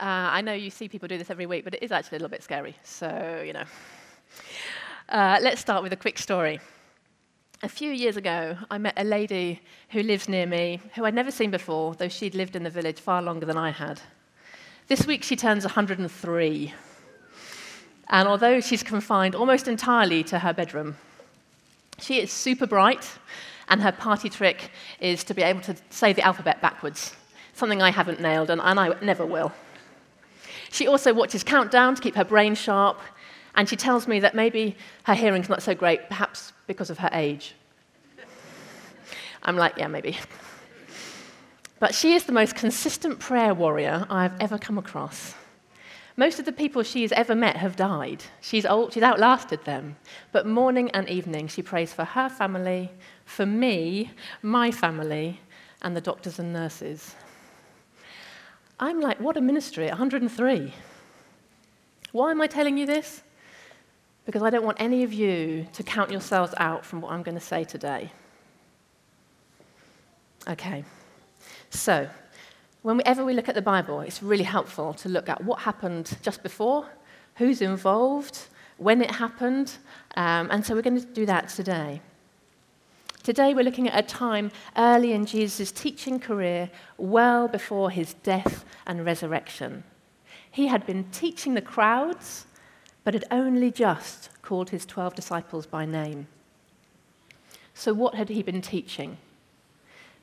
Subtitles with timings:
[0.00, 0.02] Uh,
[0.32, 2.30] I know you see people do this every week, but it is actually a little
[2.30, 2.74] bit scary.
[2.82, 3.64] So, you know.
[5.08, 6.58] Uh, let's start with a quick story.
[7.62, 11.30] A few years ago, I met a lady who lives near me who I'd never
[11.30, 14.00] seen before, though she'd lived in the village far longer than I had.
[14.88, 16.74] This week, she turns 103.
[18.10, 20.96] And although she's confined almost entirely to her bedroom,
[22.00, 23.08] she is super bright,
[23.68, 27.14] and her party trick is to be able to say the alphabet backwards,
[27.54, 29.52] something I haven't nailed, and, and I never will.
[30.74, 32.98] She also watches Countdown to keep her brain sharp,
[33.54, 37.10] and she tells me that maybe her hearing's not so great, perhaps because of her
[37.12, 37.54] age.
[39.44, 40.18] I'm like, yeah, maybe.
[41.78, 45.34] But she is the most consistent prayer warrior I've ever come across.
[46.16, 48.24] Most of the people she's ever met have died.
[48.40, 49.94] She's, old, she's outlasted them.
[50.32, 52.90] But morning and evening, she prays for her family,
[53.24, 54.10] for me,
[54.42, 55.40] my family,
[55.82, 57.14] and the doctors and nurses.
[58.78, 60.72] I'm like, what a ministry 103.
[62.12, 63.22] Why am I telling you this?
[64.26, 67.34] Because I don't want any of you to count yourselves out from what I'm going
[67.34, 68.10] to say today.
[70.48, 70.84] Okay.
[71.70, 72.08] So,
[72.82, 76.42] whenever we look at the Bible, it's really helpful to look at what happened just
[76.42, 76.86] before,
[77.36, 78.38] who's involved,
[78.76, 79.76] when it happened,
[80.16, 82.00] um, and so we're going to do that today.
[83.24, 88.66] Today, we're looking at a time early in Jesus' teaching career, well before his death
[88.86, 89.82] and resurrection.
[90.50, 92.44] He had been teaching the crowds,
[93.02, 96.26] but had only just called his 12 disciples by name.
[97.72, 99.16] So, what had he been teaching?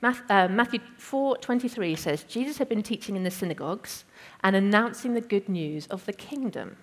[0.04, 4.06] Uh, Matthew 4:23 says Jesus had been teaching in the synagogues
[4.44, 6.78] and announcing the good news of the kingdom.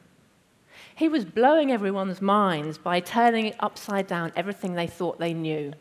[0.96, 5.74] He was blowing everyone's minds by turning upside down everything they thought they knew.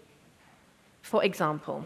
[1.08, 1.86] For example,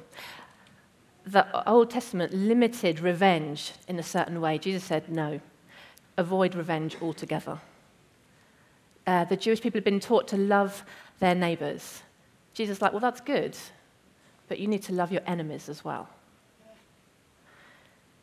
[1.27, 4.57] the Old Testament limited revenge in a certain way.
[4.57, 5.39] Jesus said, no,
[6.17, 7.59] avoid revenge altogether.
[9.05, 10.83] Uh, the Jewish people had been taught to love
[11.19, 12.01] their neighbors.
[12.55, 13.55] Jesus like, well, that's good,
[14.47, 16.09] but you need to love your enemies as well.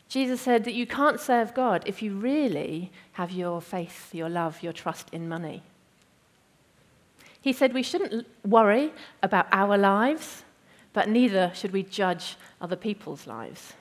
[0.08, 4.64] Jesus said that you can't serve God if you really have your faith, your love,
[4.64, 5.62] your trust in money.
[7.40, 8.92] He said we shouldn't worry
[9.22, 10.42] about our lives,
[10.92, 13.74] but neither should we judge other people's lives.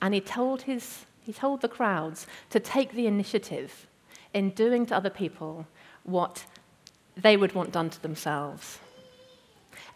[0.00, 3.86] And he told, his, he told the crowds to take the initiative
[4.32, 5.66] in doing to other people
[6.02, 6.44] what
[7.16, 8.78] they would want done to themselves.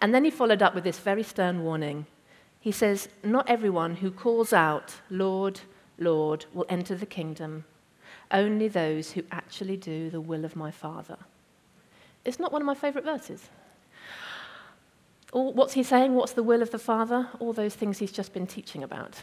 [0.01, 2.07] And then he followed up with this very stern warning.
[2.61, 5.61] He says, Not everyone who calls out, Lord,
[5.99, 7.65] Lord, will enter the kingdom,
[8.31, 11.17] only those who actually do the will of my Father.
[12.25, 13.49] It's not one of my favorite verses.
[15.33, 16.15] All, what's he saying?
[16.15, 17.29] What's the will of the Father?
[17.39, 19.23] All those things he's just been teaching about.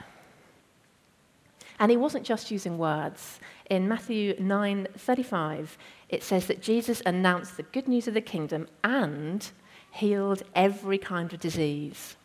[1.80, 3.40] And he wasn't just using words.
[3.70, 5.78] In Matthew 9:35,
[6.10, 9.50] it says that Jesus announced the good news of the kingdom and
[9.92, 12.16] healed every kind of disease.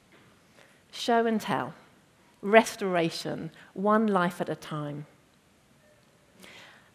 [0.92, 1.74] Show and tell,
[2.42, 5.06] restoration, one life at a time.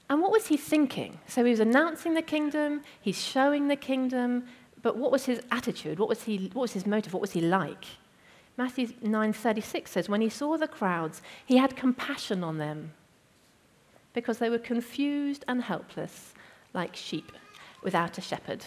[0.09, 1.19] And what was he thinking?
[1.27, 4.45] So he was announcing the kingdom, he's showing the kingdom,
[4.85, 5.97] but what was his attitude?
[5.97, 7.11] What was, he, what was his motive?
[7.11, 7.85] What was he like?
[8.55, 12.93] Matthew 9:36 says when he saw the crowds, he had compassion on them
[14.13, 16.35] because they were confused and helpless
[16.75, 17.31] like sheep
[17.81, 18.63] without a shepherd.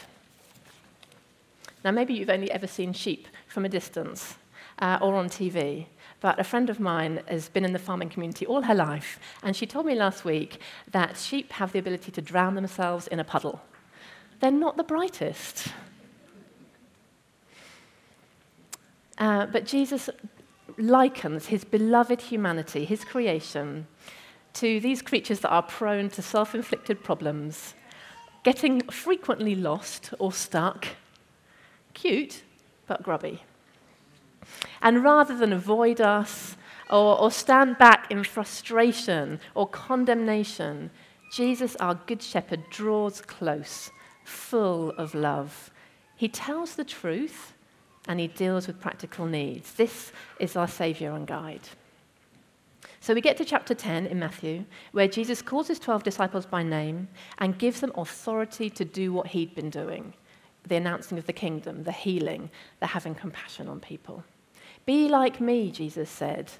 [1.84, 4.38] Now, maybe you've only ever seen sheep from a distance
[4.80, 5.86] uh, or on TV,
[6.20, 9.54] but a friend of mine has been in the farming community all her life, and
[9.54, 10.58] she told me last week
[10.90, 13.60] that sheep have the ability to drown themselves in a puddle.
[14.40, 15.68] They're not the brightest.
[19.18, 20.08] Uh, but Jesus
[20.78, 23.86] likens his beloved humanity, his creation,
[24.54, 27.74] to these creatures that are prone to self inflicted problems,
[28.44, 30.86] getting frequently lost or stuck,
[31.94, 32.42] cute
[32.86, 33.42] but grubby.
[34.80, 36.56] And rather than avoid us
[36.88, 40.90] or, or stand back in frustration or condemnation,
[41.32, 43.90] Jesus, our Good Shepherd, draws close,
[44.24, 45.70] full of love.
[46.16, 47.52] He tells the truth
[48.08, 49.72] and he deals with practical needs.
[49.74, 51.68] This is our Saviour and guide.
[53.00, 56.62] So we get to chapter 10 in Matthew, where Jesus calls his 12 disciples by
[56.62, 57.08] name
[57.38, 60.14] and gives them authority to do what he'd been doing
[60.66, 62.50] the announcing of the kingdom, the healing,
[62.80, 64.22] the having compassion on people.
[64.84, 66.50] Be like me, Jesus said,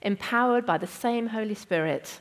[0.00, 2.20] empowered by the same Holy Spirit.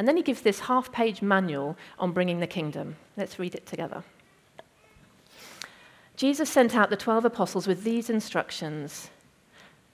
[0.00, 2.96] And then he gives this half page manual on bringing the kingdom.
[3.16, 4.02] Let's read it together.
[6.20, 9.08] Jesus sent out the 12 apostles with these instructions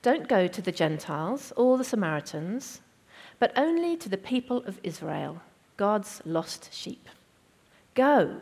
[0.02, 2.80] Don't go to the Gentiles or the Samaritans,
[3.38, 5.40] but only to the people of Israel,
[5.76, 7.08] God's lost sheep.
[7.94, 8.40] Go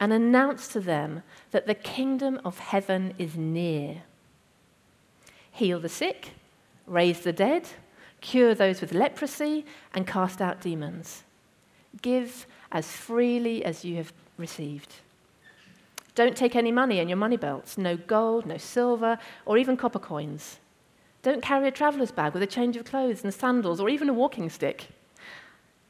[0.00, 1.22] and announce to them
[1.52, 4.02] that the kingdom of heaven is near.
[5.52, 6.30] Heal the sick,
[6.84, 7.68] raise the dead,
[8.20, 11.22] cure those with leprosy, and cast out demons.
[12.02, 14.96] Give as freely as you have received.
[16.14, 19.98] Don't take any money in your money belts no gold, no silver, or even copper
[19.98, 20.58] coins.
[21.22, 24.14] Don't carry a traveler's bag with a change of clothes and sandals, or even a
[24.14, 24.88] walking stick.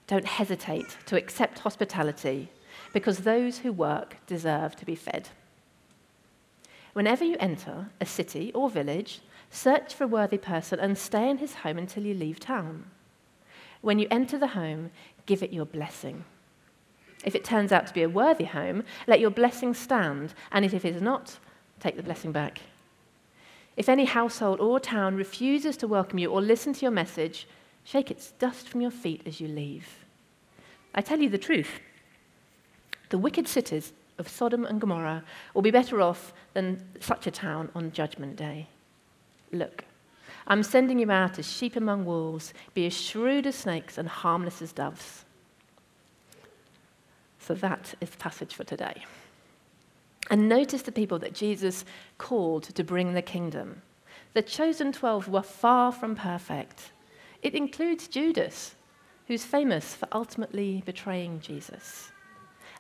[0.07, 2.51] Don't hesitate to accept hospitality,
[2.93, 5.29] because those who work deserve to be fed.
[6.93, 9.21] Whenever you enter a city or village,
[9.51, 12.87] search for a worthy person and stay in his home until you leave town.
[13.81, 14.91] When you enter the home,
[15.27, 16.25] give it your blessing.
[17.25, 20.75] If it turns out to be a worthy home, let your blessing stand, and if
[20.75, 21.39] it is not,
[21.79, 22.61] take the blessing back.
[23.77, 27.47] If any household or town refuses to welcome you or listen to your message,
[27.85, 29.87] shake its dust from your feet as you leave.
[30.95, 31.81] I tell you the truth.
[33.11, 35.25] The wicked cities of Sodom and Gomorrah
[35.55, 38.69] will be better off than such a town on Judgment Day.
[39.53, 39.85] Look,
[40.47, 42.53] I'm sending you out as sheep among wolves.
[42.75, 45.25] Be as shrewd as snakes and harmless as doves.
[47.51, 49.05] So that is the passage for today.
[50.31, 51.85] And notice the people that Jesus
[52.17, 53.83] called to bring the kingdom.
[54.35, 56.93] The chosen 12 were far from perfect.
[57.43, 58.77] It includes Judas,
[59.27, 62.13] who's famous for ultimately betraying Jesus.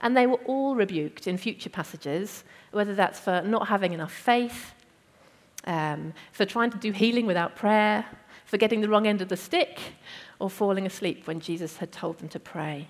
[0.02, 4.72] And they were all rebuked in future passages, whether that's for not having enough faith,
[5.64, 8.06] um, for trying to do healing without prayer,
[8.44, 9.80] for getting the wrong end of the stick,
[10.38, 12.86] or falling asleep when Jesus had told them to pray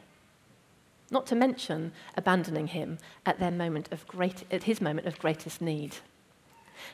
[1.11, 5.61] not to mention abandoning him at, their moment of great, at his moment of greatest
[5.61, 5.97] need.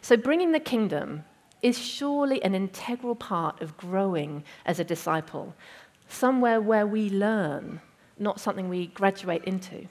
[0.01, 1.25] So, bringing the kingdom
[1.63, 5.55] is surely an integral part of growing as a disciple,
[6.09, 7.81] somewhere where we learn,
[8.19, 9.87] not something we graduate into.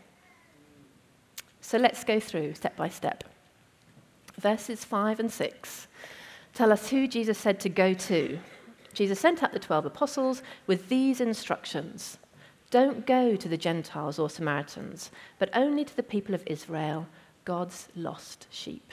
[1.62, 3.24] So, let's go through step by step.
[4.38, 5.88] Verses 5 and 6
[6.54, 8.40] tell us who Jesus said to go to.
[8.94, 12.18] Jesus sent out the 12 apostles with these instructions
[12.76, 17.08] don't go to the Gentiles or Samaritans, but only to the people of Israel,
[17.46, 18.92] God's lost sheep.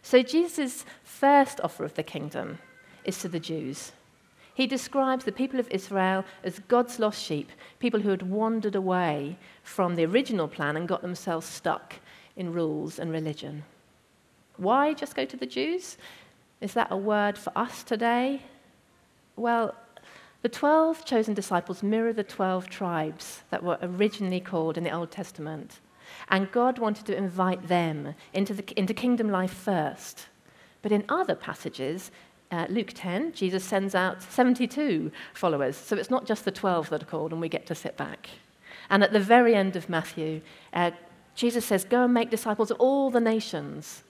[0.00, 2.60] So Jesus' first offer of the kingdom
[3.04, 3.90] is to the Jews.
[4.54, 7.50] He describes the people of Israel as God's lost sheep,
[7.80, 11.96] people who had wandered away from the original plan and got themselves stuck
[12.36, 13.64] in rules and religion.
[14.56, 15.96] Why just go to the Jews?
[16.60, 18.42] Is that a word for us today?
[19.34, 19.74] Well,
[20.44, 25.10] the 12 chosen disciples mirror the 12 tribes that were originally called in the Old
[25.10, 25.80] Testament.
[26.28, 30.26] And God wanted to invite them into, the, into kingdom life first.
[30.82, 32.10] But in other passages,
[32.50, 35.78] uh, Luke 10, Jesus sends out 72 followers.
[35.78, 38.28] So it's not just the 12 that are called and we get to sit back.
[38.90, 40.42] And at the very end of Matthew,
[40.74, 40.90] uh,
[41.34, 44.02] Jesus says, Go and make disciples of all the nations.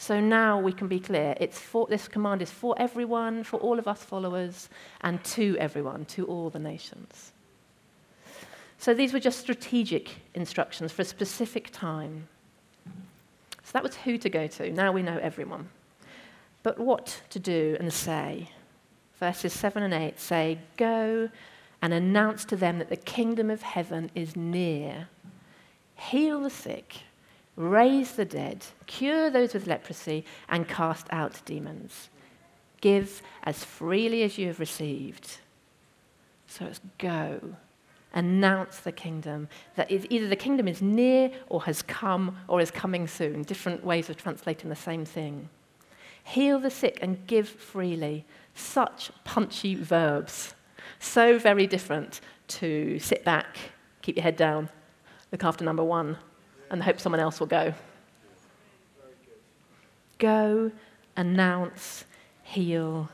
[0.00, 1.34] So now we can be clear.
[1.38, 4.70] It's for, this command is for everyone, for all of us followers,
[5.02, 7.32] and to everyone, to all the nations.
[8.78, 12.28] So these were just strategic instructions for a specific time.
[13.62, 14.72] So that was who to go to.
[14.72, 15.68] Now we know everyone.
[16.62, 18.48] But what to do and say.
[19.18, 21.28] Verses 7 and 8 say, Go
[21.82, 25.08] and announce to them that the kingdom of heaven is near.
[25.94, 27.02] Heal the sick
[27.60, 32.08] raise the dead, cure those with leprosy, and cast out demons.
[32.80, 35.38] Give as freely as you have received.
[36.46, 37.56] So it's go.
[38.12, 39.48] Announce the kingdom.
[39.76, 43.42] That either the kingdom is near or has come or is coming soon.
[43.42, 45.48] Different ways of translating the same thing.
[46.24, 48.24] Heal the sick and give freely.
[48.54, 50.54] Such punchy verbs.
[50.98, 53.56] So very different to sit back,
[54.02, 54.70] keep your head down,
[55.30, 56.16] look after number one
[56.70, 57.74] and hope someone else will go.
[60.18, 60.70] Go,
[61.16, 62.04] announce,
[62.42, 63.08] heal,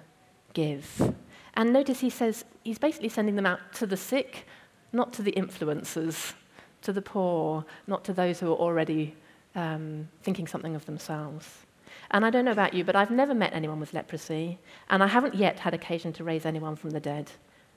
[0.53, 1.15] give.
[1.55, 4.47] And notice he says he's basically sending them out to the sick,
[4.93, 6.35] not to the influencers,
[6.83, 9.15] to the poor, not to those who are already
[9.55, 11.67] um, thinking something of themselves.
[12.11, 14.59] And I don't know about you, but I've never met anyone with leprosy,
[14.91, 17.31] and I haven't yet had occasion to raise anyone from the dead.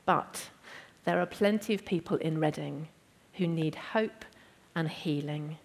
[0.05, 0.49] But
[1.05, 2.89] there are plenty of people in Reading
[3.33, 4.25] who need hope
[4.75, 5.57] and healing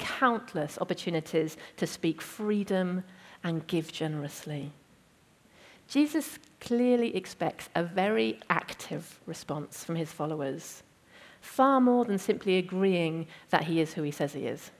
[0.00, 3.04] countless opportunities to speak freedom
[3.44, 4.72] and give generously.
[5.88, 10.82] Jesus clearly expects a very active response from his followers,
[11.40, 14.70] far more than simply agreeing that he is who he says he is.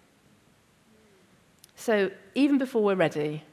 [1.76, 3.44] So even before we're ready,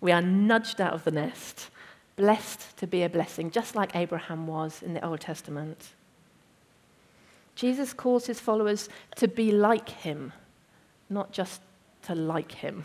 [0.00, 1.70] we are nudged out of the nest
[2.16, 5.90] blessed to be a blessing, just like Abraham was in the Old Testament.
[7.54, 10.32] Jesus calls his followers to be like him,
[11.08, 11.60] not just
[12.02, 12.84] to like him.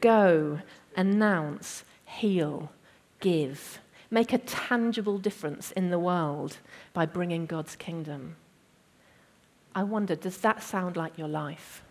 [0.00, 0.60] Go,
[0.96, 2.70] announce, heal,
[3.20, 3.80] give.
[4.10, 6.58] Make a tangible difference in the world
[6.92, 8.36] by bringing God's kingdom.
[9.74, 11.82] I wonder, does that sound like your life?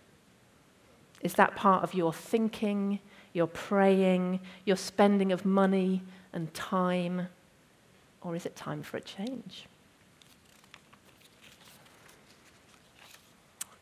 [1.22, 3.00] Is that part of your thinking,
[3.34, 7.28] your praying, your spending of money and time?
[8.22, 9.66] Or is it time for a change?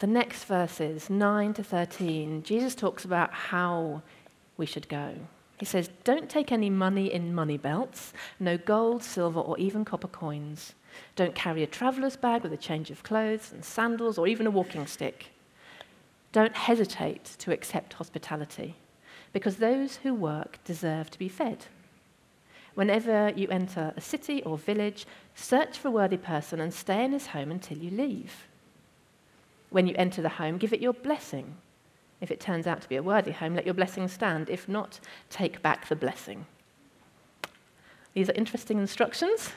[0.02, 4.02] The next verses, 9 to 13, Jesus talks about how
[4.58, 5.14] we should go.
[5.60, 10.08] He says, Don't take any money in money belts, no gold, silver, or even copper
[10.08, 10.74] coins.
[11.16, 14.50] Don't carry a traveler's bag with a change of clothes and sandals or even a
[14.50, 15.28] walking stick.
[16.32, 18.78] Don't hesitate to accept hospitality,
[19.34, 21.68] because those who work deserve to be fed.
[22.74, 25.06] Whenever you enter a city or village,
[25.36, 28.48] search for a worthy person and stay in his home until you leave.
[29.72, 31.56] When you enter the home, give it your blessing.
[32.20, 34.50] If it turns out to be a worthy home, let your blessing stand.
[34.50, 35.00] If not,
[35.30, 36.46] take back the blessing.
[38.14, 39.52] These are interesting instructions.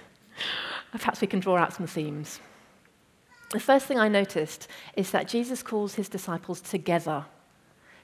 [0.92, 2.40] Perhaps we can draw out some themes.
[3.50, 7.26] The first thing I noticed is that Jesus calls his disciples together.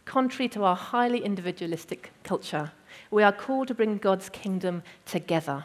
[0.05, 2.73] Contrary to our highly individualistic culture,
[3.11, 5.65] we are called to bring God's kingdom together.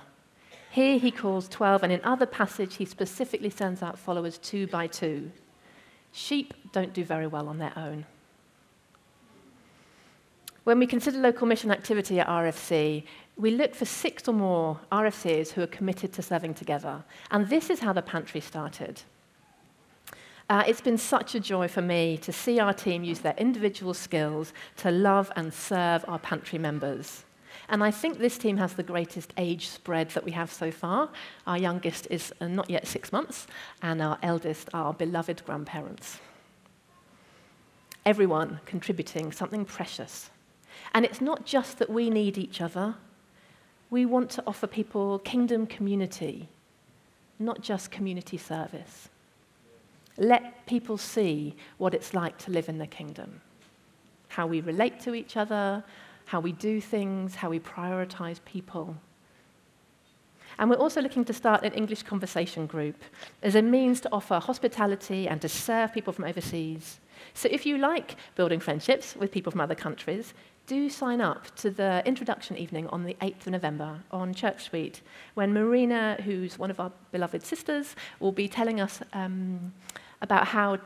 [0.70, 4.88] Here he calls 12, and in other passage, he specifically sends out followers two by
[4.88, 5.32] two.
[6.16, 8.06] Sheep don't do very well on their own.
[10.64, 13.04] When we consider local mission activity at RFC,
[13.36, 17.04] we look for six or more RFCs who are committed to serving together.
[17.32, 19.02] And this is how the pantry started.
[20.50, 23.94] Uh, it's been such a joy for me to see our team use their individual
[23.94, 27.25] skills to love and serve our pantry members.
[27.70, 31.10] And I think this team has the greatest age spread that we have so far.
[31.48, 33.48] Our youngest is uh, not yet six months,
[33.82, 36.20] and our eldest are beloved grandparents.
[38.06, 40.30] Everyone contributing something precious.
[40.94, 42.96] And it's not just that we need each other,
[43.90, 46.50] we want to offer people kingdom community,
[47.40, 49.10] not just community service.
[50.18, 53.42] Let people see what it's like to live in the kingdom,
[54.30, 55.84] how we relate to each other,
[56.25, 58.96] how we do things, how we prioritize people.
[60.58, 62.96] And we're also looking to start an English conversation group
[63.44, 67.00] as a means to offer hospitality and to serve people from overseas.
[67.34, 70.34] So if you like building friendships with people from other countries,
[70.67, 75.01] do sign up to the introduction evening on the 8th of November on Church Street,
[75.36, 79.74] when Marina, who's one of our beloved sisters, will be telling us um,
[80.22, 80.77] about how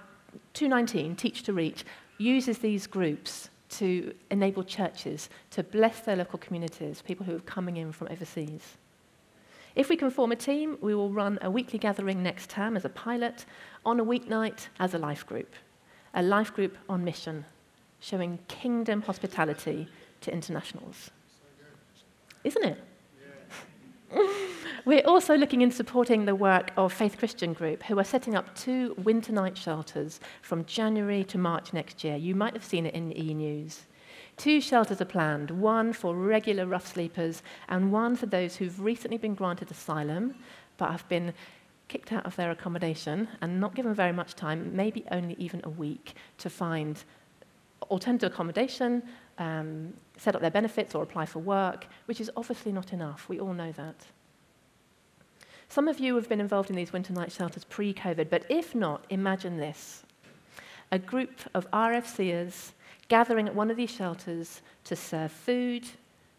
[0.53, 1.85] 219, Teach to Reach,
[2.17, 7.77] uses these groups to enable churches to bless their local communities, people who are coming
[7.77, 8.77] in from overseas.
[9.75, 12.85] If we can form a team, we will run a weekly gathering next term as
[12.85, 13.45] a pilot,
[13.85, 15.53] on a weeknight as a life group.
[16.15, 17.45] A life group on mission,
[17.99, 19.87] showing kingdom hospitality
[20.21, 21.11] to internationals.
[22.43, 22.77] Isn't it?
[24.11, 24.27] Yeah.
[24.85, 28.55] We're also looking in supporting the work of Faith Christian Group, who are setting up
[28.55, 32.15] two winter night shelters from January to March next year.
[32.15, 33.81] You might have seen it in e News.
[34.37, 39.17] Two shelters are planned one for regular rough sleepers, and one for those who've recently
[39.17, 40.35] been granted asylum
[40.77, 41.33] but have been
[41.89, 45.69] kicked out of their accommodation and not given very much time, maybe only even a
[45.69, 47.03] week, to find
[47.89, 49.03] alternative accommodation,
[49.39, 53.27] um, set up their benefits, or apply for work, which is obviously not enough.
[53.27, 54.05] We all know that.
[55.71, 58.73] Some of you have been involved in these winter night shelters pre COVID, but if
[58.73, 60.03] not, imagine this
[60.91, 62.71] a group of RFCers
[63.09, 65.87] gathering at one of these shelters to serve food,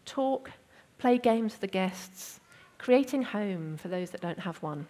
[0.03, 0.51] talk,
[0.97, 2.41] play games with the guests,
[2.77, 4.87] creating home for those that don't have one.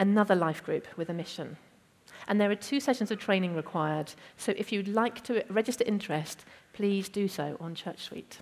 [0.00, 1.56] Another life group with a mission.
[2.26, 6.44] And there are two sessions of training required, so if you'd like to register interest,
[6.72, 8.40] please do so on Church Street.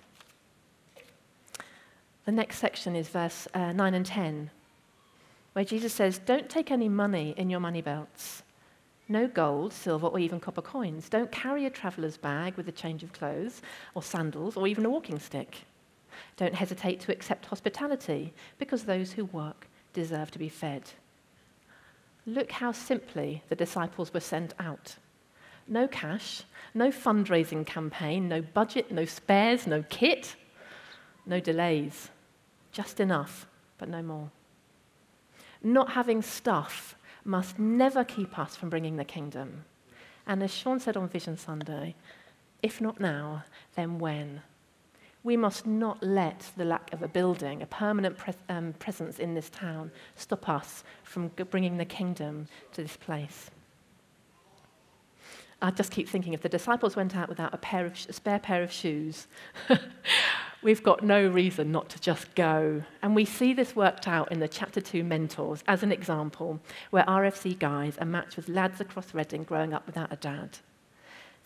[2.25, 4.51] The next section is verse uh, 9 and 10,
[5.53, 8.43] where Jesus says, Don't take any money in your money belts.
[9.09, 11.11] No gold, silver, or even copper coins.
[11.11, 13.61] Don't carry a traveler's bag with a change of clothes,
[13.95, 15.59] or sandals, or even a walking stick.
[16.39, 20.83] Don't hesitate to accept hospitality, because those who work deserve to be fed.
[22.25, 24.97] Look how simply the disciples were sent out.
[25.69, 30.37] No cash, no fundraising campaign, no budget, no spares, no kit,
[31.27, 32.09] no delays
[32.75, 33.47] just enough,
[33.79, 34.31] but no more.
[35.63, 39.65] Not having stuff must never keep us from bringing the kingdom.
[40.27, 41.95] And as Sean said on Vision Sunday,
[42.63, 43.45] if not now,
[43.77, 44.43] then when?
[45.23, 48.19] We must not let the lack of a building, a permanent
[48.51, 53.51] um, presence in this town, stop us from bringing the kingdom to this place.
[55.63, 58.39] I just keep thinking if the disciples went out without a, pair of a spare
[58.39, 59.29] pair of shoes,
[60.65, 62.83] we've got no reason not to just go.
[63.03, 66.59] And we see this worked out in the chapter 2 mentors as an example,
[66.91, 70.59] where RFC guys are matched with lads across Reading growing up without a dad.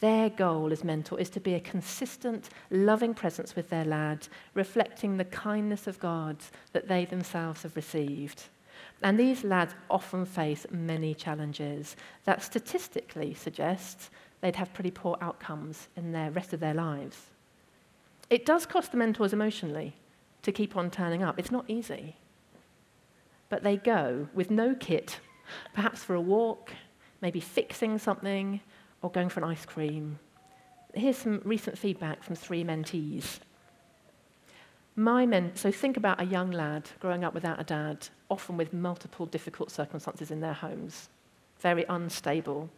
[0.00, 5.16] Their goal as mentor is to be a consistent, loving presence with their lad, reflecting
[5.16, 6.36] the kindness of God
[6.72, 8.44] that they themselves have received.
[9.02, 14.10] And these lads often face many challenges that statistically suggest
[14.40, 17.18] they'd have pretty poor outcomes in the rest of their lives.
[18.30, 19.94] It does cost the mentors emotionally
[20.42, 21.38] to keep on turning up.
[21.38, 22.16] It's not easy.
[23.48, 25.20] But they go with no kit,
[25.74, 26.72] perhaps for a walk,
[27.22, 28.60] maybe fixing something,
[29.02, 30.18] or going for an ice cream.
[30.94, 33.38] Here's some recent feedback from three mentees.
[34.96, 38.72] My men, so think about a young lad growing up without a dad, often with
[38.72, 41.08] multiple difficult circumstances in their homes,
[41.60, 42.68] very unstable,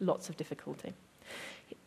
[0.00, 0.92] lots of difficulty.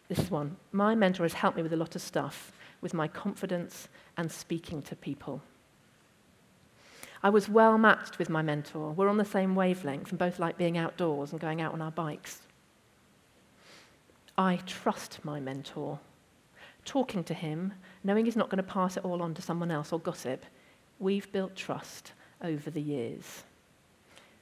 [0.07, 0.55] This is one.
[0.71, 2.53] My mentor has helped me with a lot of stuff,
[2.83, 3.87] with my confidence
[4.17, 5.41] and speaking to people.
[7.23, 8.91] I was well matched with my mentor.
[8.91, 11.91] We're on the same wavelength and both like being outdoors and going out on our
[11.91, 12.41] bikes.
[14.37, 15.99] I trust my mentor.
[16.83, 17.73] Talking to him,
[18.03, 20.45] knowing he's not going to pass it all on to someone else or gossip,
[20.99, 22.11] we've built trust
[22.41, 23.43] over the years.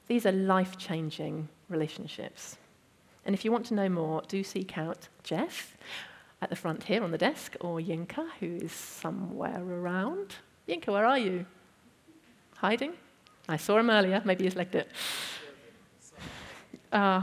[0.08, 2.56] These are life changing relationships.
[3.24, 5.76] And if you want to know more, do seek out Jeff
[6.42, 10.34] at the front here on the desk or Yinka, who is somewhere around.
[10.68, 11.46] Yinka, where are you?
[12.56, 12.92] Hiding?
[13.48, 14.20] I saw him earlier.
[14.24, 14.88] Maybe he's legged it.
[16.92, 17.22] Uh,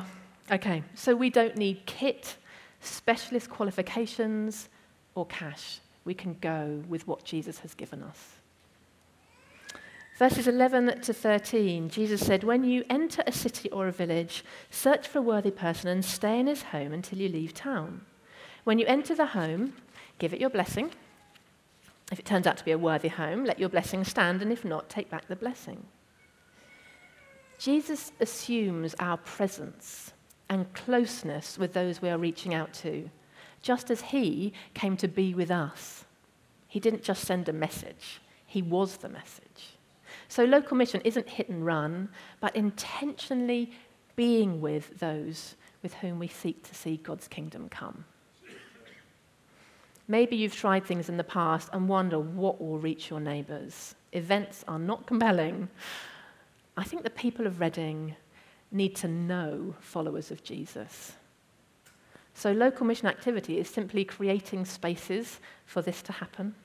[0.52, 2.38] okay, so we don't need kit
[2.82, 4.70] specialist qualifications,
[5.16, 5.80] or cash.
[6.06, 8.36] We can go with what Jesus has given us.
[10.18, 15.08] Verses 11 to 13, Jesus said, When you enter a city or a village, search
[15.08, 18.02] for a worthy person and stay in his home until you leave town.
[18.64, 19.74] When you enter the home,
[20.18, 20.92] give it your blessing.
[22.12, 24.66] If it turns out to be a worthy home, let your blessing stand, and if
[24.66, 25.84] not, take back the blessing.
[27.60, 30.14] Jesus assumes our presence
[30.50, 33.10] and closeness with those we are reaching out to,
[33.62, 36.06] just as He came to be with us.
[36.68, 39.78] He didn't just send a message, He was the message.
[40.28, 43.72] So, local mission isn't hit and run, but intentionally
[44.16, 48.06] being with those with whom we seek to see God's kingdom come.
[50.10, 53.94] Maybe you've tried things in the past and wonder what will reach your neighbours.
[54.12, 55.70] Events are not compelling.
[56.76, 58.16] I think the people of Reading
[58.72, 61.14] need to know followers of Jesus.
[62.34, 66.56] So, local mission activity is simply creating spaces for this to happen.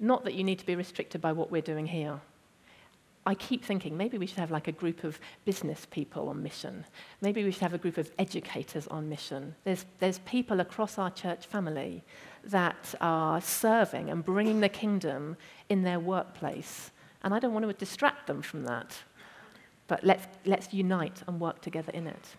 [0.00, 2.20] Not that you need to be restricted by what we're doing here.
[3.26, 6.84] I keep thinking maybe we should have like a group of business people on mission.
[7.20, 9.54] Maybe we should have a group of educators on mission.
[9.64, 12.04] There's, there's people across our church family
[12.44, 15.36] that are serving and bringing the kingdom
[15.70, 16.90] in their workplace.
[17.22, 18.94] And I don't want to distract them from that
[19.86, 22.36] but let's, let's unite and work together in it.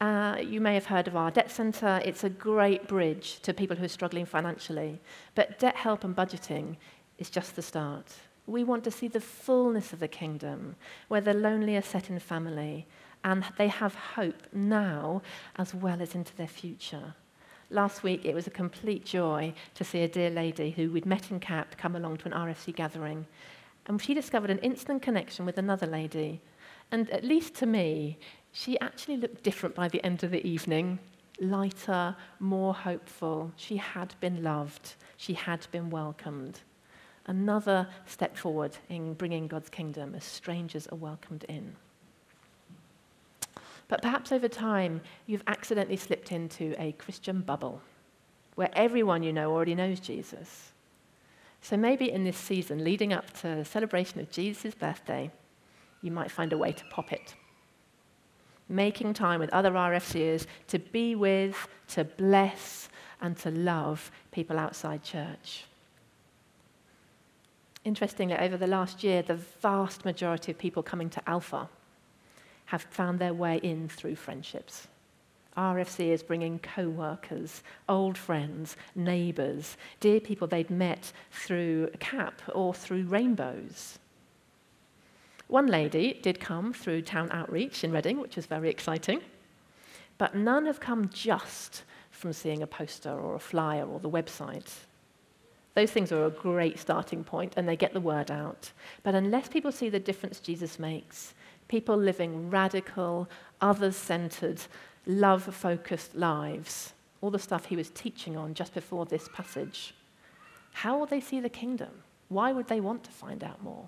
[0.00, 2.00] Uh, you may have heard of our debt centre.
[2.04, 4.98] It's a great bridge to people who are struggling financially.
[5.34, 6.76] But debt help and budgeting
[7.18, 8.14] is just the start.
[8.50, 10.74] We want to see the fullness of the kingdom,
[11.06, 12.86] where the lonely are set in family
[13.22, 15.22] and they have hope now
[15.56, 17.14] as well as into their future.
[17.70, 21.30] Last week, it was a complete joy to see a dear lady who we'd met
[21.30, 23.26] in CAP come along to an RFC gathering
[23.86, 26.40] and she discovered an instant connection with another lady.
[26.90, 28.18] And at least to me,
[28.50, 30.98] she actually looked different by the end of the evening
[31.40, 33.50] lighter, more hopeful.
[33.56, 36.60] She had been loved, she had been welcomed.
[37.26, 41.76] Another step forward in bringing God's kingdom as strangers are welcomed in.
[43.88, 47.82] But perhaps over time, you've accidentally slipped into a Christian bubble
[48.54, 50.72] where everyone you know already knows Jesus.
[51.60, 55.30] So maybe in this season, leading up to the celebration of Jesus' birthday,
[56.02, 57.34] you might find a way to pop it.
[58.68, 62.88] Making time with other RFCers to be with, to bless,
[63.20, 65.64] and to love people outside church.
[67.84, 71.68] Interestingly, over the last year, the vast majority of people coming to Alpha
[72.66, 74.86] have found their way in through friendships.
[75.56, 82.72] RFC is bringing co workers, old friends, neighbours, dear people they'd met through CAP or
[82.72, 83.98] through rainbows.
[85.48, 89.20] One lady did come through town outreach in Reading, which was very exciting,
[90.16, 94.70] but none have come just from seeing a poster or a flyer or the website.
[95.74, 98.72] Those things are a great starting point and they get the word out.
[99.02, 101.34] But unless people see the difference Jesus makes,
[101.68, 103.28] people living radical,
[103.60, 104.60] others centered,
[105.06, 109.94] love focused lives, all the stuff he was teaching on just before this passage,
[110.72, 112.02] how will they see the kingdom?
[112.28, 113.86] Why would they want to find out more?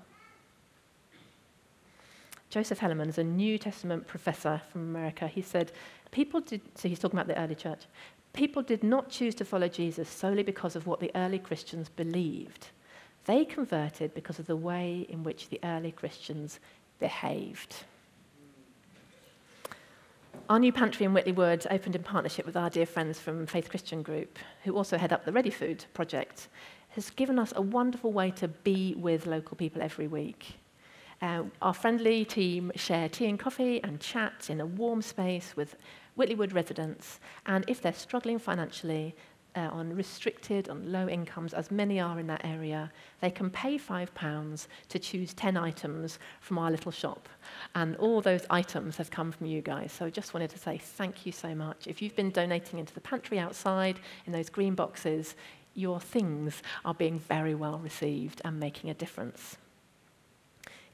[2.51, 5.27] Joseph Hellerman is a New Testament professor from America.
[5.27, 5.73] He said,
[6.11, 7.85] People did, so he's talking about the early church,
[8.33, 12.69] people did not choose to follow Jesus solely because of what the early Christians believed.
[13.25, 16.59] They converted because of the way in which the early Christians
[16.99, 17.85] behaved.
[20.49, 23.71] Our new pantry in Whitley Wood opened in partnership with our dear friends from Faith
[23.71, 26.49] Christian Group, who also head up the ReadiFood project,
[26.91, 30.55] has given us a wonderful way to be with local people every week.
[31.23, 35.77] Uh, our friendly team share tea and coffee and chat in a warm space with
[36.15, 39.15] Whitley Wood residents, and if they're struggling financially,
[39.55, 43.79] uh, on restricted, on low incomes, as many are in that area, they can pay
[43.79, 47.29] £5 to choose 10 items from our little shop.
[47.75, 49.93] And all those items have come from you guys.
[49.93, 51.87] So I just wanted to say thank you so much.
[51.87, 55.35] If you've been donating into the pantry outside in those green boxes,
[55.75, 59.57] your things are being very well received and making a difference.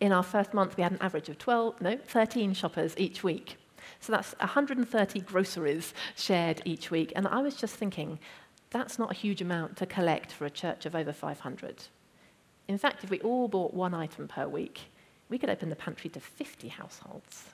[0.01, 3.57] In our first month, we had an average of 12, no, 13 shoppers each week.
[4.01, 7.13] So that's 130 groceries shared each week.
[7.17, 8.19] And I was just thinking,
[8.71, 11.85] that's not a huge amount to collect for a church of over 500.
[12.69, 14.81] In fact, if we all bought one item per week,
[15.29, 17.45] we could open the pantry to 50 households.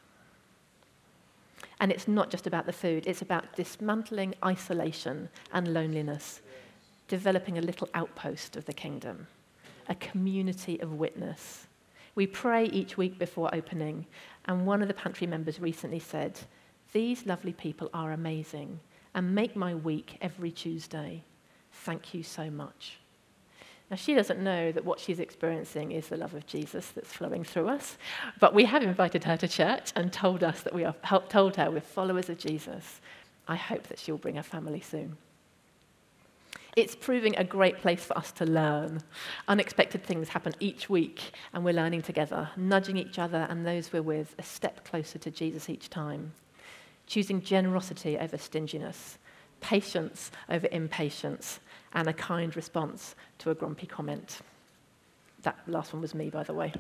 [1.81, 6.41] And it's not just about the food, it's about dismantling isolation and loneliness,
[7.09, 9.27] developing a little outpost of the kingdom,
[9.89, 11.67] a community of witness.
[12.15, 14.07] We pray each week before opening,
[14.45, 16.39] and one of the pantry members recently said,
[16.93, 18.81] These lovely people are amazing
[19.15, 21.25] and make my week every Tuesday.
[21.73, 22.99] Thank you so much.
[23.91, 27.45] Now, she doesn't know that what she's experiencing is the love of Jesus that's flowing
[27.45, 27.99] through us,
[28.41, 30.95] but we have invited her to church and told us that we are
[31.29, 33.01] told her we're followers of Jesus.
[33.47, 35.19] I hope that she'll bring her family soon.
[36.77, 39.03] It's proving a great place for us to learn.
[39.47, 44.03] Unexpected things happen each week, and we're learning together, nudging each other and those we're
[44.03, 46.33] with a step closer to Jesus each time
[47.07, 49.19] choosing generosity over stinginess,
[49.61, 51.61] patience over impatience,
[51.93, 54.41] and a kind response to a grumpy comment.
[55.43, 56.73] That last one was me, by the way.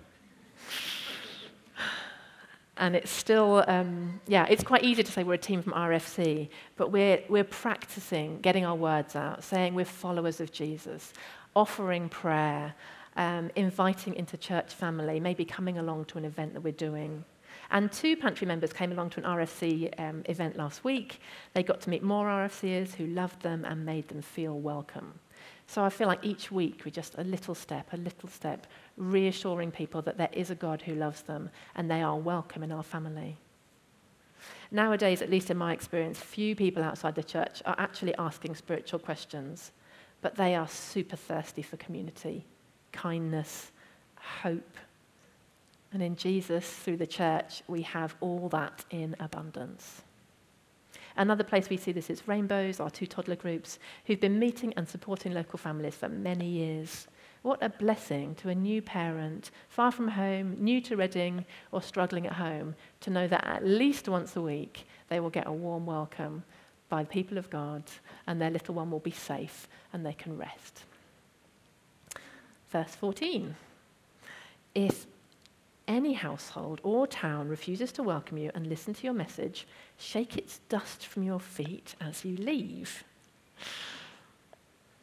[2.76, 6.48] And it's still, um, yeah, it's quite easy to say we're a team from RFC,
[6.76, 11.12] but we're, we're practicing getting our words out, saying we're followers of Jesus,
[11.54, 12.74] offering prayer,
[13.16, 17.24] um, inviting into church family, maybe coming along to an event that we're doing.
[17.70, 21.20] And two pantry members came along to an RFC um, event last week.
[21.52, 25.14] They got to meet more RFCers who loved them and made them feel welcome.
[25.66, 29.70] So I feel like each week we're just a little step, a little step, reassuring
[29.70, 32.82] people that there is a God who loves them and they are welcome in our
[32.82, 33.36] family.
[34.70, 38.98] Nowadays, at least in my experience, few people outside the church are actually asking spiritual
[38.98, 39.72] questions,
[40.20, 42.44] but they are super thirsty for community,
[42.92, 43.72] kindness,
[44.42, 44.76] hope,
[45.94, 50.02] and in Jesus, through the church, we have all that in abundance.
[51.16, 54.88] Another place we see this is Rainbows, our two toddler groups, who've been meeting and
[54.88, 57.06] supporting local families for many years.
[57.42, 62.26] What a blessing to a new parent, far from home, new to Reading, or struggling
[62.26, 65.86] at home, to know that at least once a week they will get a warm
[65.86, 66.42] welcome
[66.88, 67.82] by the people of God
[68.26, 70.84] and their little one will be safe and they can rest.
[72.70, 73.54] Verse 14.
[74.74, 75.06] If
[75.86, 79.66] any household or town refuses to welcome you and listen to your message,
[79.98, 83.04] shake its dust from your feet as you leave.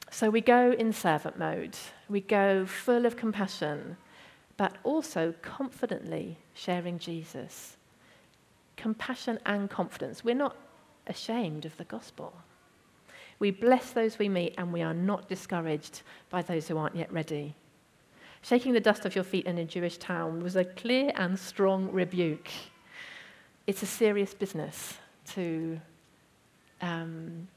[0.10, 1.78] So we go in servant mode.
[2.10, 3.98] We go full of compassion,
[4.58, 7.78] but also confidently sharing Jesus.
[8.76, 10.24] Compassion and confidence.
[10.24, 10.56] We're not
[11.08, 12.34] ashamed of the gospel.
[13.40, 17.12] We bless those we meet, and we are not discouraged by those who aren't yet
[17.12, 17.56] ready.
[18.42, 21.92] Shaking the dust off your feet in a Jewish town was a clear and strong
[21.92, 22.50] rebuke.
[23.68, 24.98] It's a serious business
[25.34, 25.80] to
[26.82, 27.48] um,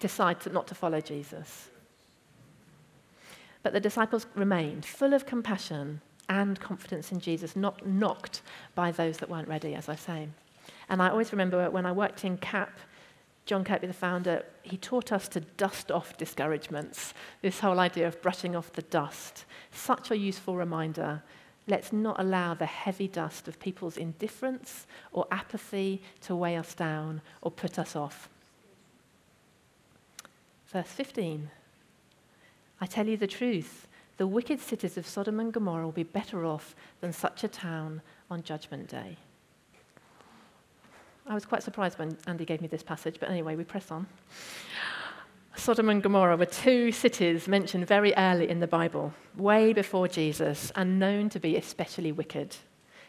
[0.00, 1.68] decide to, not to follow Jesus.
[3.62, 8.42] But the disciples remained full of compassion and confidence in Jesus, not knocked
[8.74, 10.28] by those that weren't ready, as I say.
[10.88, 12.78] And I always remember when I worked in CAP
[13.46, 17.14] John Kirkby, the founder, he taught us to dust off discouragements.
[17.42, 19.44] This whole idea of brushing off the dust.
[19.70, 21.22] Such a useful reminder.
[21.68, 27.22] Let's not allow the heavy dust of people's indifference or apathy to weigh us down
[27.40, 28.28] or put us off.
[30.66, 31.48] Verse 15
[32.80, 36.44] I tell you the truth, the wicked cities of Sodom and Gomorrah will be better
[36.44, 39.16] off than such a town on Judgment Day.
[41.28, 44.06] I was quite surprised when Andy gave me this passage, but anyway, we press on.
[45.56, 50.70] Sodom and Gomorrah were two cities mentioned very early in the Bible, way before Jesus,
[50.76, 52.54] and known to be especially wicked.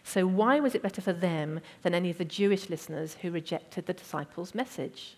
[0.04, 3.86] So, why was it better for them than any of the Jewish listeners who rejected
[3.86, 5.18] the disciples' message?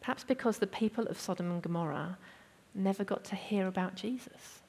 [0.00, 2.16] Perhaps because the people of Sodom and Gomorrah
[2.74, 4.59] never got to hear about Jesus.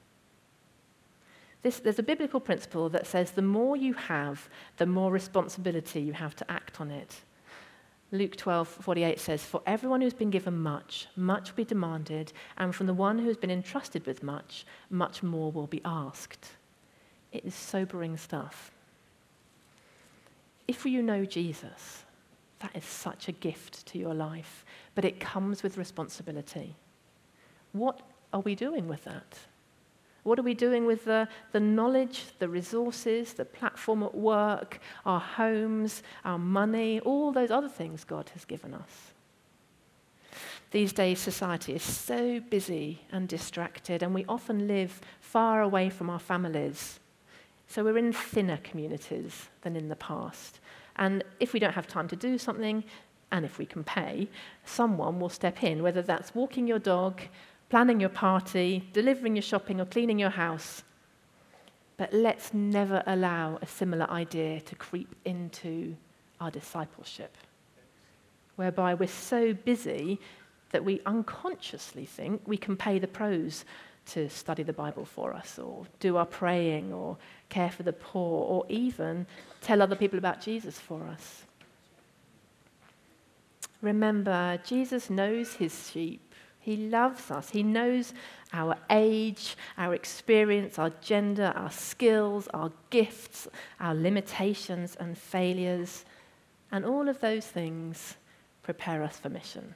[1.62, 4.48] This, there's a biblical principle that says the more you have,
[4.78, 7.22] the more responsibility you have to act on it.
[8.10, 12.86] Luke 12:48 says, "For everyone who's been given much, much will be demanded, and from
[12.86, 16.56] the one who has been entrusted with much, much more will be asked."
[17.30, 18.70] It is sobering stuff.
[20.68, 22.04] If you know Jesus,
[22.58, 26.76] that is such a gift to your life, but it comes with responsibility.
[27.72, 29.38] What are we doing with that?
[30.22, 35.18] What are we doing with the, the knowledge, the resources, the platform at work, our
[35.18, 39.12] homes, our money, all those other things God has given us?
[40.70, 46.08] These days, society is so busy and distracted, and we often live far away from
[46.08, 46.98] our families.
[47.66, 50.60] So we're in thinner communities than in the past.
[50.96, 52.84] And if we don't have time to do something,
[53.32, 54.28] and if we can pay,
[54.64, 57.20] someone will step in, whether that's walking your dog,
[57.72, 60.82] planning your party, delivering your shopping, or cleaning your house.
[61.96, 65.96] But let's never allow a similar idea to creep into
[66.38, 67.34] our discipleship,
[68.56, 70.20] whereby we're so busy
[70.72, 73.64] that we unconsciously think we can pay the pros
[74.04, 77.16] to study the Bible for us, or do our praying, or
[77.48, 79.26] care for the poor, or even
[79.62, 81.44] tell other people about Jesus for us.
[83.80, 86.31] Remember, Jesus knows his sheep
[86.62, 87.50] he loves us.
[87.50, 88.14] He knows
[88.52, 93.48] our age, our experience, our gender, our skills, our gifts,
[93.80, 96.04] our limitations and failures.
[96.70, 98.14] And all of those things
[98.62, 99.74] prepare us for mission.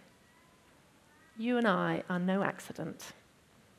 [1.36, 3.12] You and I are no accident.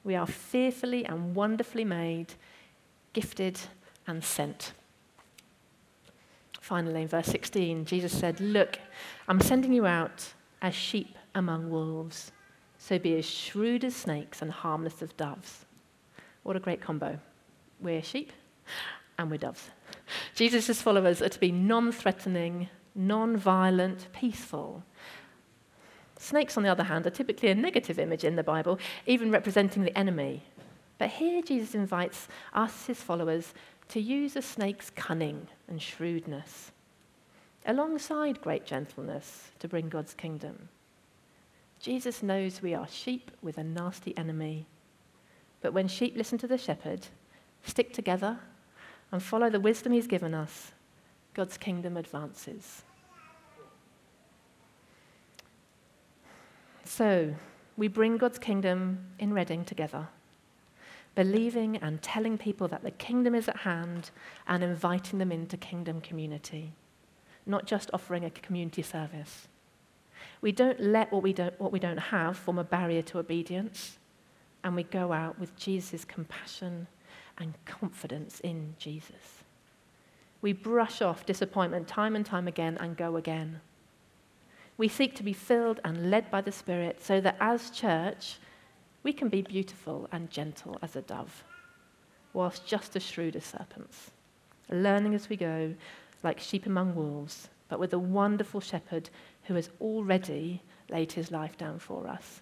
[0.03, 2.33] We are fearfully and wonderfully made,
[3.13, 3.57] gifted
[4.05, 4.73] and sent.
[6.59, 8.79] Finally, in verse 16, Jesus said, Look,
[9.29, 12.33] I'm sending you out as sheep among wolves.
[12.87, 15.65] So be as shrewd as snakes and harmless as doves.
[16.43, 17.19] What a great combo.
[17.81, 18.31] We're sheep
[19.17, 19.71] and we're doves.
[20.35, 24.83] Jesus' followers are to be non threatening, non violent, peaceful.
[26.17, 29.83] Snakes, on the other hand, are typically a negative image in the Bible, even representing
[29.83, 30.43] the enemy.
[30.97, 33.53] But here Jesus invites us, his followers,
[33.89, 36.71] to use a snake's cunning and shrewdness
[37.65, 40.69] alongside great gentleness to bring God's kingdom.
[41.79, 44.65] Jesus knows we are sheep with a nasty enemy.
[45.61, 47.07] But when sheep listen to the shepherd,
[47.63, 48.39] stick together,
[49.11, 50.71] and follow the wisdom he's given us,
[51.33, 52.83] God's kingdom advances.
[56.83, 57.35] So,
[57.75, 60.07] we bring God's kingdom in Reading together,
[61.15, 64.09] believing and telling people that the kingdom is at hand
[64.47, 66.73] and inviting them into kingdom community,
[67.45, 69.47] not just offering a community service.
[70.41, 73.97] We don't let what we don't, what we don't have form a barrier to obedience,
[74.63, 76.87] and we go out with Jesus' compassion
[77.37, 79.43] and confidence in Jesus.
[80.41, 83.61] We brush off disappointment time and time again and go again.
[84.77, 88.37] We seek to be filled and led by the Spirit so that as church,
[89.03, 91.43] we can be beautiful and gentle as a dove,
[92.33, 94.11] whilst just as shrewd as serpents,
[94.69, 95.73] learning as we go,
[96.23, 99.09] like sheep among wolves, but with a wonderful shepherd
[99.47, 102.41] who has already laid his life down for us.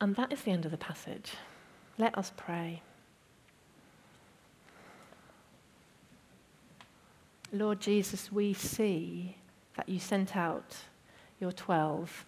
[0.00, 1.32] And that is the end of the passage.
[1.98, 2.82] Let us pray.
[7.52, 9.36] Lord Jesus, we see
[9.76, 10.76] that you sent out
[11.40, 12.26] your 12,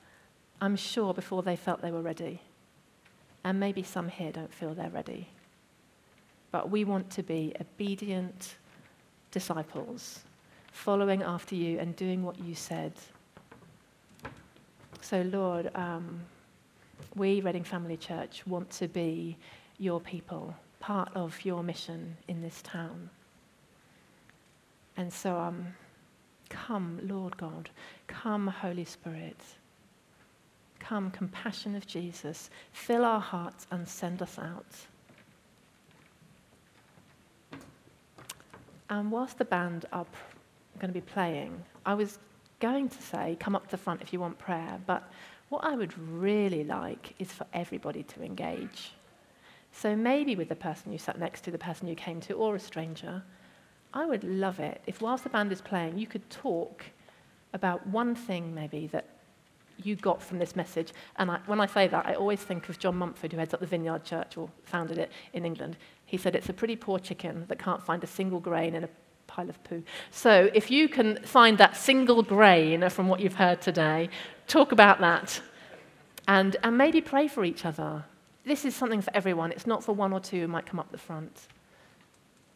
[0.60, 2.40] I'm sure before they felt they were ready.
[3.44, 5.28] And maybe some here don't feel they're ready.
[6.50, 8.56] But we want to be obedient
[9.30, 10.24] disciples
[10.72, 12.92] following after you and doing what you said.
[15.00, 16.20] So, Lord, um,
[17.14, 19.36] we, Reading Family Church, want to be
[19.78, 23.10] your people, part of your mission in this town.
[24.96, 25.66] And so, um,
[26.48, 27.70] come, Lord God,
[28.06, 29.40] come, Holy Spirit.
[30.78, 34.66] Come, compassion of Jesus, fill our hearts and send us out.
[38.90, 40.06] And whilst the band are
[40.78, 42.18] going to be playing, I was
[42.60, 45.10] going to say, come up to the front if you want prayer, but
[45.48, 48.92] what I would really like is for everybody to engage.
[49.72, 52.54] So maybe with the person you sat next to, the person you came to, or
[52.54, 53.22] a stranger,
[53.94, 56.84] I would love it if, whilst the band is playing, you could talk
[57.52, 59.06] about one thing maybe that
[59.82, 60.92] you got from this message.
[61.16, 63.60] And I, when I say that, I always think of John Mumford, who heads up
[63.60, 65.76] the Vineyard Church or founded it in England.
[66.06, 68.88] He said, It's a pretty poor chicken that can't find a single grain in a
[69.32, 69.82] pile of poo.
[70.10, 74.10] So if you can find that single grain from what you've heard today,
[74.46, 75.40] talk about that.
[76.28, 78.04] And, and maybe pray for each other.
[78.44, 79.50] This is something for everyone.
[79.52, 81.48] It's not for one or two who might come up the front.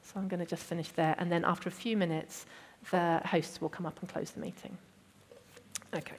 [0.02, 1.14] So I'm going to just finish there.
[1.18, 2.46] And then after a few minutes,
[2.90, 4.76] the hosts will come up and close the meeting.
[5.94, 6.16] Okay.